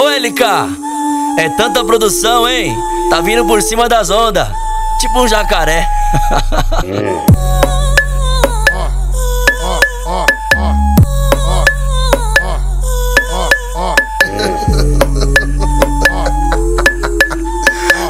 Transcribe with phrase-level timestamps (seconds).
[0.00, 0.42] LK,
[1.38, 2.74] é tanta produção, hein?
[3.10, 4.48] Tá vindo por cima das ondas,
[5.00, 5.86] tipo um jacaré.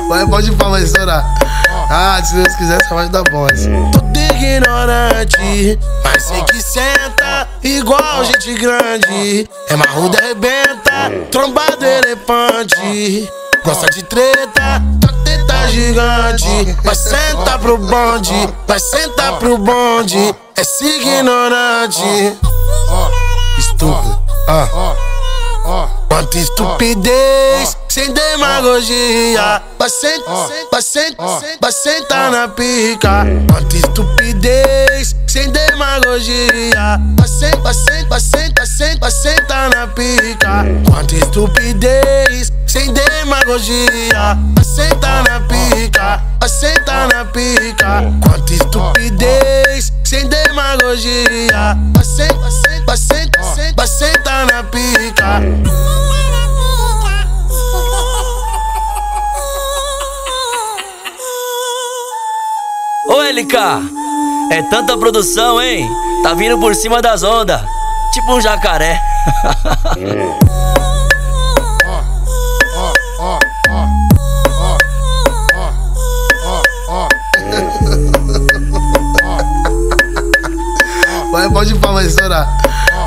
[0.08, 1.24] Vai, pode ir pra mais estourar.
[1.90, 3.90] Ah, se Deus quiser, só vai dar bom assim.
[3.90, 7.21] Tudo ignorante, mas sei que senta
[7.62, 9.48] igual gente grande.
[9.68, 13.28] É marruda, arrebenta, trombado elefante.
[13.64, 16.76] Gosta de treta, tua teta gigante.
[16.82, 20.34] Vai sentar pro bonde, vai sentar pro bonde.
[20.56, 22.36] É ignorante.
[23.58, 24.18] Estúpido.
[24.48, 24.68] Ah.
[26.08, 29.62] Quanta estupidez, sem demagogia.
[29.78, 33.24] Vai sentar, vai sentar, vai sentar na pica.
[33.50, 34.91] Quanta estupidez,
[35.32, 37.00] sem demagogia.
[37.26, 37.74] Sentar,
[38.20, 40.64] senta, vai sentar na pica.
[40.86, 44.36] Quanta estupidez, sem demagogia.
[44.54, 48.02] Vai sentar na pica, vai sentar na pica.
[48.22, 51.78] Quanta estupidez, sem demagogia.
[51.94, 52.38] Vai sentar,
[52.86, 55.40] vai sentar, vai sentar na pica.
[63.08, 64.01] Ô LK,
[64.52, 65.88] é tanta produção, hein?
[66.22, 67.62] Tá vindo por cima das ondas,
[68.12, 69.00] tipo um jacaré.
[81.32, 82.46] Vai, pode mais estourar.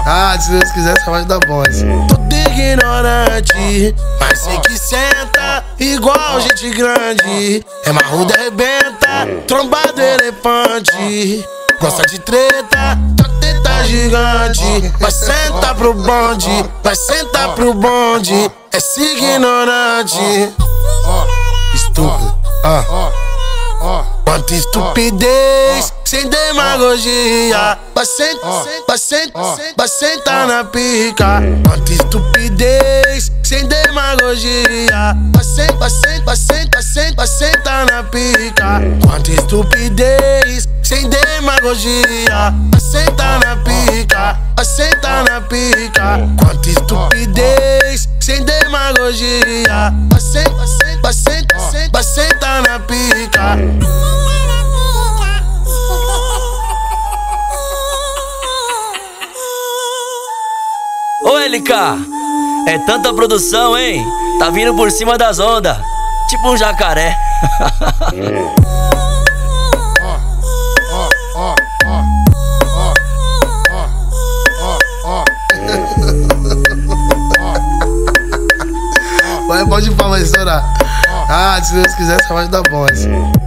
[0.06, 1.88] Ah, se Deus quiser, só vai dar bom assim.
[2.08, 7.66] Tudo ignorante, mas sei que senta igual gente grande.
[7.86, 11.44] É marruda, arrebenta, trombado elefante.
[11.82, 14.94] Gosta de treta, tua teta gigante.
[15.00, 18.52] Vai sentar pro bonde, vai sentar pro bonde.
[18.72, 20.54] É ignorante.
[21.74, 22.36] Estúpido.
[22.64, 22.84] Ah.
[24.36, 27.80] Quanta estupidez, sem demagogia.
[27.96, 31.42] Vai sentar, vai sentar, vai sentar na pica.
[31.66, 35.16] Quanta estupidez, sem demagogia.
[35.34, 38.82] Vai sentar, vai sentar, vai sentar, senta, vai sentar na pica.
[39.08, 42.54] Quanta estupidez, sem demagogia.
[42.72, 46.20] Vai sentar na pica, vai sentar na pica.
[46.38, 49.94] Quanta estupidez, sem demagogia.
[50.12, 54.15] Vai sentar, vai sentar, vai sentar, vai sentar na pica.
[61.56, 61.72] LK,
[62.68, 64.06] é tanta produção, hein?
[64.40, 65.78] Tá vindo por cima das ondas,
[66.28, 67.18] tipo um jacaré.
[79.48, 80.62] Vai, pode pra mais estourar.
[81.30, 83.45] Ah, se Deus quiser, só vai dar bom assim.